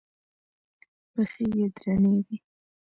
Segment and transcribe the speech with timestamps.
[1.11, 2.37] پښې يې درنې وې.